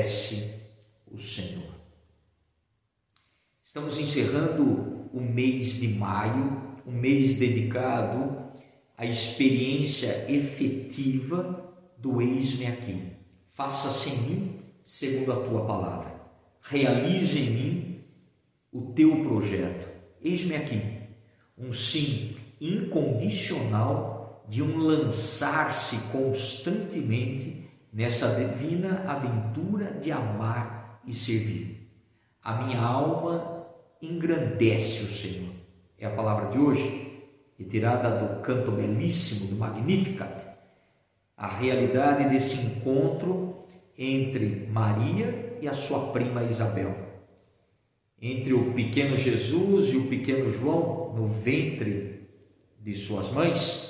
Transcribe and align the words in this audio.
engrandece 0.00 0.54
o 1.10 1.18
Senhor. 1.18 1.74
Estamos 3.62 3.98
encerrando 3.98 5.08
o 5.12 5.20
mês 5.20 5.74
de 5.74 5.88
maio, 5.88 6.80
um 6.86 6.92
mês 6.92 7.38
dedicado 7.38 8.50
à 8.96 9.04
experiência 9.04 10.30
efetiva 10.30 11.72
do 11.98 12.20
eis-me 12.20 12.66
aqui. 12.66 13.12
Faça-se 13.52 14.10
em 14.10 14.22
mim 14.22 14.60
segundo 14.82 15.32
a 15.32 15.46
tua 15.46 15.66
palavra. 15.66 16.20
Realize 16.62 17.38
em 17.38 17.50
mim 17.50 18.04
o 18.72 18.92
teu 18.92 19.22
projeto. 19.24 19.88
Eis-me 20.22 20.56
aqui. 20.56 20.82
Um 21.56 21.72
sim 21.72 22.36
incondicional 22.60 24.44
de 24.48 24.62
um 24.62 24.78
lançar-se 24.78 25.96
constantemente 26.10 27.69
nessa 27.92 28.34
divina 28.34 29.04
aventura 29.06 29.92
de 30.00 30.12
amar 30.12 31.00
e 31.06 31.14
servir. 31.14 31.88
A 32.42 32.62
minha 32.62 32.80
alma 32.80 33.66
engrandece 34.00 35.04
o 35.04 35.12
Senhor. 35.12 35.52
É 35.98 36.06
a 36.06 36.10
palavra 36.10 36.50
de 36.50 36.58
hoje, 36.58 37.22
retirada 37.58 38.10
do 38.18 38.40
canto 38.42 38.70
belíssimo 38.70 39.50
do 39.50 39.56
Magnificat. 39.56 40.48
A 41.36 41.48
realidade 41.48 42.28
desse 42.30 42.58
encontro 42.58 43.66
entre 43.96 44.66
Maria 44.70 45.58
e 45.60 45.68
a 45.68 45.74
sua 45.74 46.12
prima 46.12 46.44
Isabel. 46.44 46.96
Entre 48.20 48.52
o 48.52 48.72
pequeno 48.72 49.16
Jesus 49.16 49.92
e 49.92 49.96
o 49.96 50.08
pequeno 50.08 50.50
João 50.50 51.14
no 51.14 51.26
ventre 51.26 52.28
de 52.78 52.94
suas 52.94 53.30
mães, 53.32 53.89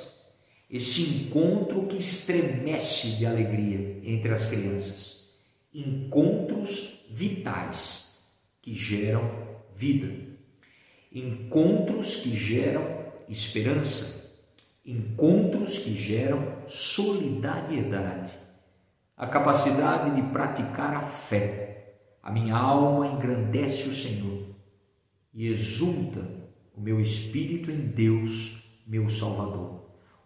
esse 0.71 1.25
encontro 1.25 1.87
que 1.87 1.97
estremece 1.97 3.17
de 3.17 3.27
alegria 3.27 4.01
entre 4.05 4.33
as 4.33 4.49
crianças. 4.49 5.29
Encontros 5.75 7.07
vitais 7.11 8.17
que 8.63 8.73
geram 8.73 9.29
vida. 9.75 10.15
Encontros 11.13 12.23
que 12.23 12.37
geram 12.37 12.87
esperança. 13.29 14.31
Encontros 14.87 15.81
que 15.81 15.95
geram 15.95 16.69
solidariedade. 16.69 18.33
A 19.17 19.27
capacidade 19.27 20.15
de 20.15 20.23
praticar 20.31 20.95
a 20.95 21.03
fé. 21.03 21.97
A 22.23 22.31
minha 22.31 22.55
alma 22.55 23.09
engrandece 23.09 23.89
o 23.89 23.95
Senhor 23.95 24.47
e 25.35 25.49
exulta 25.49 26.25
o 26.77 26.81
meu 26.81 27.01
espírito 27.01 27.71
em 27.71 27.89
Deus, 27.89 28.63
meu 28.87 29.11
Salvador 29.11 29.80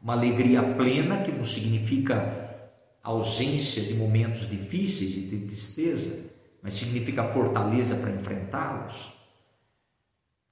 uma 0.04 0.12
alegria 0.12 0.62
plena 0.74 1.22
que 1.22 1.32
não 1.32 1.46
significa 1.46 2.68
ausência 3.02 3.82
de 3.82 3.94
momentos 3.94 4.50
difíceis 4.50 5.16
e 5.16 5.22
de 5.22 5.46
tristeza, 5.46 6.30
mas 6.62 6.74
significa 6.74 7.32
fortaleza 7.32 7.96
para 7.96 8.10
enfrentá-los. 8.10 9.14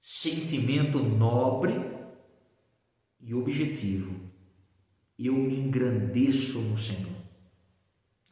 Sentimento 0.01 0.99
nobre 1.01 1.75
e 3.21 3.35
objetivo. 3.35 4.19
Eu 5.19 5.35
me 5.35 5.59
engrandeço 5.59 6.63
no 6.63 6.79
Senhor. 6.79 7.13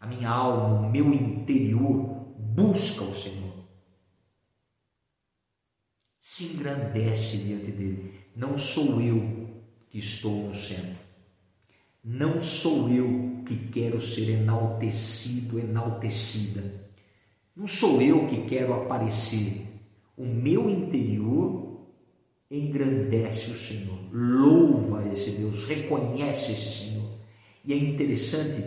A 0.00 0.06
minha 0.06 0.30
alma, 0.30 0.88
o 0.88 0.90
meu 0.90 1.12
interior 1.12 2.34
busca 2.38 3.04
o 3.04 3.14
Senhor. 3.14 3.68
Se 6.18 6.56
engrandece 6.56 7.36
diante 7.36 7.70
dele. 7.70 8.20
Não 8.34 8.58
sou 8.58 9.02
eu 9.02 9.62
que 9.90 9.98
estou 9.98 10.48
no 10.48 10.54
centro. 10.54 11.09
Não 12.02 12.40
sou 12.40 12.88
eu 12.88 13.42
que 13.44 13.56
quero 13.68 14.00
ser 14.00 14.30
enaltecido, 14.30 15.58
enaltecida. 15.58 16.62
Não 17.54 17.66
sou 17.66 18.00
eu 18.00 18.26
que 18.26 18.46
quero 18.46 18.72
aparecer. 18.72 19.66
O 20.16 20.24
meu 20.24 20.70
interior 20.70 21.88
engrandece 22.50 23.50
o 23.50 23.54
Senhor, 23.54 23.98
louva 24.12 25.06
esse 25.08 25.32
Deus, 25.32 25.64
reconhece 25.64 26.52
esse 26.52 26.70
Senhor. 26.72 27.08
E 27.64 27.72
é 27.72 27.76
interessante 27.76 28.64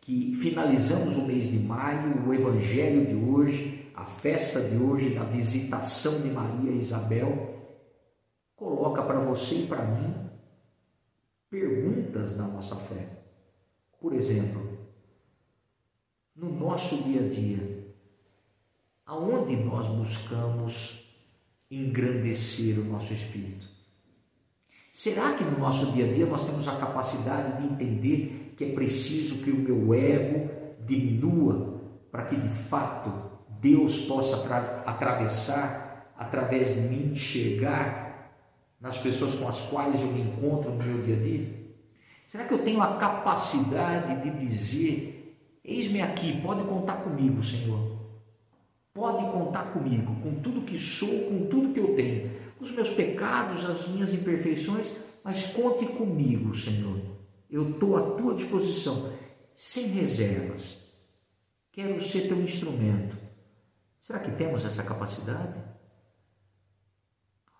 que 0.00 0.34
finalizamos 0.34 1.16
o 1.16 1.26
mês 1.26 1.50
de 1.50 1.58
maio, 1.58 2.26
o 2.26 2.34
evangelho 2.34 3.06
de 3.06 3.14
hoje, 3.14 3.86
a 3.94 4.04
festa 4.04 4.60
de 4.68 4.76
hoje 4.76 5.10
da 5.10 5.24
visitação 5.24 6.22
de 6.22 6.28
Maria 6.28 6.72
e 6.72 6.78
Isabel, 6.78 7.54
coloca 8.56 9.02
para 9.02 9.20
você 9.20 9.56
e 9.56 9.66
para 9.66 9.84
mim 9.84 10.14
da 12.12 12.44
nossa 12.44 12.76
fé. 12.76 13.08
Por 14.00 14.12
exemplo, 14.12 14.78
no 16.34 16.52
nosso 16.52 17.02
dia 17.04 17.20
a 17.20 17.28
dia, 17.28 17.86
aonde 19.06 19.56
nós 19.56 19.86
buscamos 19.88 21.06
engrandecer 21.70 22.78
o 22.78 22.84
nosso 22.84 23.12
espírito? 23.12 23.66
Será 24.90 25.34
que 25.34 25.44
no 25.44 25.58
nosso 25.58 25.90
dia 25.92 26.06
a 26.06 26.12
dia 26.12 26.26
nós 26.26 26.44
temos 26.44 26.68
a 26.68 26.76
capacidade 26.76 27.62
de 27.62 27.72
entender 27.72 28.54
que 28.56 28.64
é 28.64 28.72
preciso 28.72 29.42
que 29.42 29.50
o 29.50 29.56
meu 29.56 29.94
ego 29.94 30.50
diminua 30.84 31.80
para 32.10 32.24
que 32.24 32.36
de 32.36 32.48
fato 32.48 33.10
Deus 33.60 34.00
possa 34.00 34.36
atravessar 34.84 36.12
através 36.16 36.74
de 36.74 36.80
mim, 36.82 37.12
enxergar 37.12 38.34
nas 38.80 38.98
pessoas 38.98 39.34
com 39.36 39.48
as 39.48 39.62
quais 39.70 40.02
eu 40.02 40.08
me 40.08 40.20
encontro 40.20 40.72
no 40.72 40.84
meu 40.84 41.02
dia 41.02 41.16
a 41.16 41.20
dia? 41.20 41.61
Será 42.32 42.44
que 42.44 42.54
eu 42.54 42.64
tenho 42.64 42.80
a 42.80 42.96
capacidade 42.96 44.22
de 44.22 44.30
dizer: 44.38 45.36
Eis-me 45.62 46.00
aqui, 46.00 46.40
pode 46.40 46.64
contar 46.64 47.04
comigo, 47.04 47.44
Senhor? 47.44 47.94
Pode 48.94 49.22
contar 49.30 49.64
comigo, 49.74 50.18
com 50.22 50.40
tudo 50.40 50.62
que 50.62 50.78
sou, 50.78 51.28
com 51.28 51.46
tudo 51.48 51.74
que 51.74 51.80
eu 51.80 51.94
tenho, 51.94 52.30
os 52.58 52.70
meus 52.70 52.88
pecados, 52.88 53.66
as 53.66 53.86
minhas 53.86 54.14
imperfeições, 54.14 54.96
mas 55.22 55.52
conte 55.52 55.84
comigo, 55.84 56.54
Senhor. 56.54 57.02
Eu 57.50 57.68
estou 57.68 57.98
à 57.98 58.16
tua 58.16 58.34
disposição, 58.34 59.12
sem 59.54 59.88
reservas. 59.88 60.80
Quero 61.70 62.00
ser 62.00 62.28
teu 62.28 62.40
instrumento. 62.40 63.14
Será 64.00 64.20
que 64.20 64.30
temos 64.30 64.64
essa 64.64 64.82
capacidade? 64.82 65.60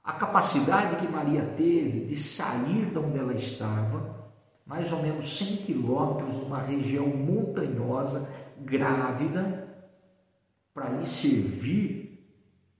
a 0.02 0.14
capacidade 0.14 0.96
que 0.96 1.12
Maria 1.12 1.44
teve 1.56 2.06
de 2.06 2.16
sair 2.16 2.86
de 2.86 2.98
onde 2.98 3.18
ela 3.18 3.34
estava, 3.34 4.21
mais 4.64 4.92
ou 4.92 5.02
menos 5.02 5.36
100 5.38 5.56
quilômetros, 5.58 6.38
numa 6.38 6.62
região 6.62 7.06
montanhosa, 7.06 8.32
grávida, 8.60 9.68
para 10.72 11.00
ir 11.00 11.06
servir 11.06 12.26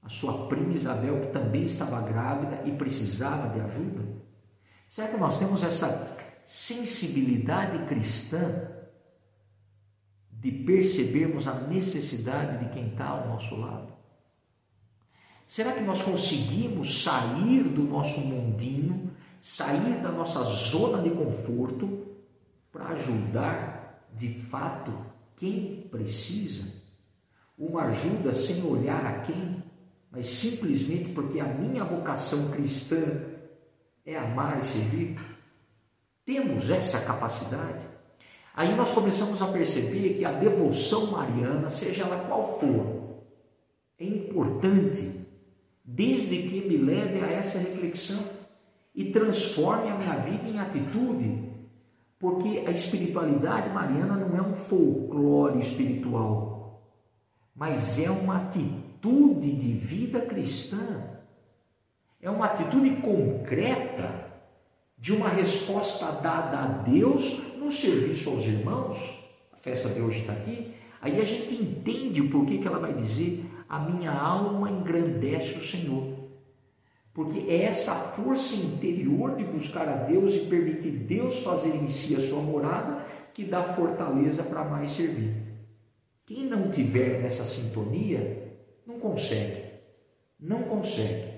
a 0.02 0.08
sua 0.08 0.48
prima 0.48 0.74
Isabel, 0.74 1.20
que 1.20 1.28
também 1.28 1.64
estava 1.64 2.00
grávida 2.00 2.62
e 2.64 2.72
precisava 2.72 3.48
de 3.50 3.60
ajuda? 3.60 4.02
Será 4.88 5.08
que 5.08 5.16
nós 5.16 5.38
temos 5.38 5.62
essa 5.62 6.16
sensibilidade 6.44 7.86
cristã 7.86 8.68
de 10.30 10.50
percebermos 10.50 11.46
a 11.46 11.54
necessidade 11.54 12.64
de 12.64 12.72
quem 12.72 12.88
está 12.88 13.06
ao 13.06 13.28
nosso 13.28 13.54
lado? 13.56 13.92
Será 15.46 15.72
que 15.72 15.82
nós 15.82 16.02
conseguimos 16.02 17.04
sair 17.04 17.62
do 17.64 17.82
nosso 17.82 18.20
mundinho, 18.20 19.10
sair 19.42 20.00
da 20.00 20.12
nossa 20.12 20.44
zona 20.44 21.02
de 21.02 21.10
conforto 21.10 22.06
para 22.70 22.90
ajudar 22.90 24.06
de 24.14 24.34
fato 24.34 24.92
quem 25.36 25.88
precisa? 25.90 26.64
Uma 27.58 27.86
ajuda 27.86 28.32
sem 28.32 28.62
olhar 28.64 29.04
a 29.04 29.18
quem, 29.18 29.62
mas 30.12 30.28
simplesmente 30.28 31.10
porque 31.10 31.40
a 31.40 31.44
minha 31.44 31.82
vocação 31.82 32.52
cristã 32.52 33.02
é 34.06 34.16
amar 34.16 34.60
e 34.60 34.64
servir? 34.64 35.18
Temos 36.24 36.70
essa 36.70 37.00
capacidade? 37.00 37.84
Aí 38.54 38.76
nós 38.76 38.92
começamos 38.92 39.42
a 39.42 39.48
perceber 39.48 40.18
que 40.18 40.24
a 40.24 40.32
devoção 40.32 41.10
mariana, 41.10 41.68
seja 41.68 42.04
ela 42.04 42.26
qual 42.26 42.60
for, 42.60 43.24
é 43.98 44.04
importante 44.04 45.26
desde 45.84 46.42
que 46.42 46.60
me 46.60 46.76
leve 46.76 47.24
a 47.24 47.30
essa 47.32 47.58
reflexão 47.58 48.41
e 48.94 49.10
transforme 49.10 49.90
a 49.90 49.96
minha 49.96 50.16
vida 50.16 50.48
em 50.48 50.58
atitude, 50.58 51.50
porque 52.18 52.64
a 52.66 52.70
espiritualidade 52.70 53.70
mariana 53.70 54.16
não 54.16 54.36
é 54.36 54.42
um 54.42 54.54
folclore 54.54 55.58
espiritual, 55.60 56.82
mas 57.54 57.98
é 57.98 58.10
uma 58.10 58.36
atitude 58.36 59.52
de 59.52 59.72
vida 59.72 60.20
cristã, 60.20 61.10
é 62.20 62.30
uma 62.30 62.46
atitude 62.46 62.90
concreta 62.96 64.32
de 64.96 65.12
uma 65.12 65.28
resposta 65.28 66.12
dada 66.12 66.58
a 66.60 66.66
Deus 66.66 67.42
no 67.56 67.72
serviço 67.72 68.30
aos 68.30 68.46
irmãos. 68.46 69.18
A 69.52 69.56
festa 69.56 69.88
de 69.88 70.00
hoje 70.00 70.20
está 70.20 70.32
aqui. 70.32 70.72
Aí 71.00 71.20
a 71.20 71.24
gente 71.24 71.54
entende 71.54 72.20
o 72.20 72.30
porquê 72.30 72.58
que 72.58 72.68
ela 72.68 72.78
vai 72.78 72.94
dizer 72.94 73.44
a 73.68 73.80
minha 73.80 74.12
alma 74.12 74.70
engrandece 74.70 75.58
o 75.58 75.64
Senhor. 75.64 76.11
Porque 77.14 77.50
é 77.50 77.64
essa 77.64 77.94
força 77.94 78.56
interior 78.56 79.36
de 79.36 79.44
buscar 79.44 79.86
a 79.86 79.96
Deus 80.04 80.34
e 80.34 80.46
permitir 80.46 80.92
Deus 80.92 81.40
fazer 81.40 81.74
em 81.74 81.88
si 81.88 82.16
a 82.16 82.20
sua 82.20 82.40
morada 82.40 83.04
que 83.34 83.44
dá 83.44 83.74
fortaleza 83.74 84.42
para 84.42 84.64
mais 84.64 84.92
servir. 84.92 85.34
Quem 86.24 86.46
não 86.46 86.70
tiver 86.70 87.20
nessa 87.20 87.44
sintonia, 87.44 88.56
não 88.86 88.98
consegue. 88.98 89.72
Não 90.40 90.62
consegue. 90.62 91.32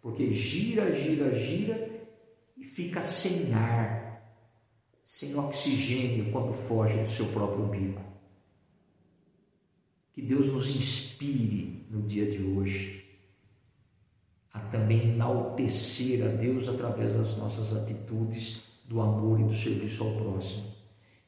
Porque 0.00 0.32
gira, 0.32 0.94
gira, 0.94 1.34
gira 1.34 1.90
e 2.56 2.64
fica 2.64 3.02
sem 3.02 3.52
ar, 3.52 4.22
sem 5.04 5.36
oxigênio 5.38 6.32
quando 6.32 6.52
foge 6.52 6.96
do 6.98 7.08
seu 7.08 7.26
próprio 7.26 7.66
umbigo. 7.66 8.00
Que 10.12 10.22
Deus 10.22 10.46
nos 10.46 10.74
inspire 10.74 11.86
no 11.90 12.02
dia 12.02 12.30
de 12.30 12.42
hoje 12.42 13.01
também 14.72 15.10
enaltecer 15.10 16.24
a 16.24 16.28
Deus 16.28 16.68
através 16.68 17.14
das 17.14 17.36
nossas 17.36 17.76
atitudes 17.76 18.64
do 18.86 19.00
amor 19.00 19.38
e 19.38 19.44
do 19.44 19.54
serviço 19.54 20.02
ao 20.02 20.12
próximo. 20.14 20.64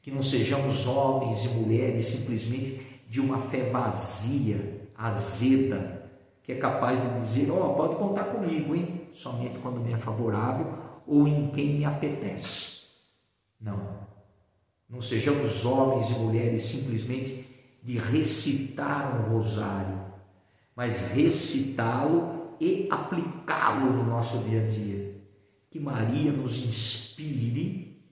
Que 0.01 0.11
não 0.11 0.21
sejamos 0.21 0.85
homens 0.87 1.45
e 1.45 1.49
mulheres 1.49 2.07
simplesmente 2.07 2.81
de 3.07 3.21
uma 3.21 3.37
fé 3.37 3.69
vazia, 3.69 4.89
azeda, 4.97 6.11
que 6.43 6.51
é 6.51 6.55
capaz 6.55 7.01
de 7.01 7.19
dizer: 7.21 7.51
Ó, 7.51 7.71
oh, 7.71 7.73
pode 7.75 7.95
contar 7.95 8.25
comigo, 8.25 8.75
hein? 8.75 9.01
Somente 9.13 9.57
quando 9.59 9.79
me 9.79 9.93
é 9.93 9.97
favorável 9.97 10.73
ou 11.07 11.27
em 11.27 11.49
quem 11.51 11.77
me 11.77 11.85
apetece. 11.85 12.81
Não. 13.61 14.05
Não 14.89 15.01
sejamos 15.01 15.65
homens 15.65 16.09
e 16.09 16.13
mulheres 16.13 16.63
simplesmente 16.63 17.45
de 17.81 17.97
recitar 17.97 19.15
um 19.15 19.33
rosário, 19.33 19.99
mas 20.75 21.01
recitá-lo 21.11 22.34
e 22.59 22.87
aplicá-lo 22.89 23.91
no 23.91 24.03
nosso 24.03 24.37
dia 24.39 24.63
a 24.63 24.67
dia. 24.67 25.15
Que 25.69 25.79
Maria 25.79 26.31
nos 26.31 26.65
inspire 26.65 28.03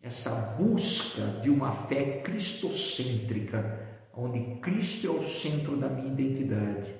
essa 0.00 0.54
busca 0.56 1.40
de 1.42 1.50
uma 1.50 1.72
fé 1.72 2.20
cristocêntrica, 2.22 3.86
onde 4.14 4.60
Cristo 4.60 5.06
é 5.06 5.10
o 5.10 5.22
centro 5.22 5.76
da 5.76 5.88
minha 5.88 6.12
identidade 6.12 6.94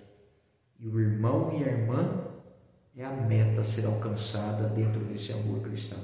e 0.78 0.86
o 0.86 1.00
irmão 1.00 1.52
e 1.52 1.64
a 1.64 1.72
irmã 1.72 2.24
é 2.96 3.04
a 3.04 3.10
meta 3.10 3.60
a 3.60 3.64
ser 3.64 3.84
alcançada 3.84 4.68
dentro 4.68 5.04
desse 5.04 5.32
amor 5.32 5.60
cristão. 5.60 5.98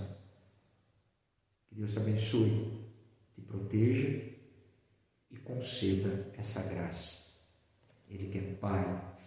Que 1.68 1.76
Deus 1.76 1.92
te 1.92 1.98
abençoe, 1.98 2.84
te 3.34 3.40
proteja 3.40 4.08
e 5.30 5.36
conceda 5.44 6.32
essa 6.36 6.62
graça. 6.62 7.24
Ele 8.08 8.28
que 8.28 8.38
é 8.38 8.54
Pai, 8.54 9.16